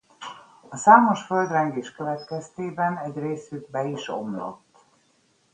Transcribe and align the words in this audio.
A 0.69 0.75
számos 0.77 1.21
földrengés 1.23 1.91
következtében 1.91 2.97
egy 2.97 3.17
részük 3.17 3.69
be 3.69 3.83
is 3.83 4.07
omlott. 4.09 4.85